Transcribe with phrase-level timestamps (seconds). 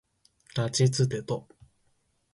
[0.55, 1.47] たちつてと